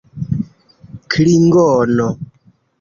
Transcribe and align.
klingono 1.11 2.07